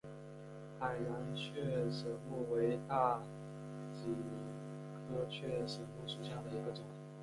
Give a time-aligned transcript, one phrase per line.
[0.79, 3.21] 海南雀舌木为大
[3.93, 4.07] 戟
[5.07, 6.83] 科雀舌木属下的一个种。